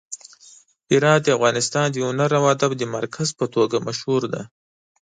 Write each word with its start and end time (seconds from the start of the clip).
هرات 0.91 1.21
د 1.23 1.27
افغانستان 1.37 1.87
د 1.91 1.95
هنر 2.07 2.31
او 2.39 2.43
ادب 2.53 2.71
د 2.77 2.83
مرکز 2.95 3.29
په 3.39 3.45
توګه 3.55 3.83
مشهور 3.87 4.21
دی. 4.33 4.43